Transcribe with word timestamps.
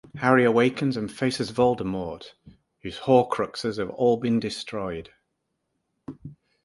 Harry 0.15 0.43
awakens 0.43 0.97
and 0.97 1.11
faces 1.11 1.51
Voldemort, 1.51 2.31
whose 2.81 3.01
Horcruxes 3.01 3.77
have 3.77 3.91
all 3.91 4.17
been 4.17 4.39
destroyed. 4.39 5.11